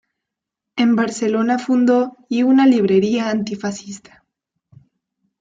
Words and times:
En 0.77 0.95
Barcelona 0.95 1.59
fundó 1.59 2.17
y 2.27 2.41
una 2.41 2.65
librería 2.65 3.29
antifascista. 3.29 4.25